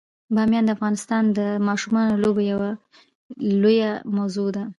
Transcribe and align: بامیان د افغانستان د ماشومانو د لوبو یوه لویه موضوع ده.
بامیان 0.35 0.63
د 0.65 0.69
افغانستان 0.77 1.23
د 1.37 1.39
ماشومانو 1.67 2.11
د 2.15 2.19
لوبو 2.23 2.41
یوه 2.51 2.69
لویه 3.61 3.91
موضوع 4.15 4.49
ده. 4.55 4.63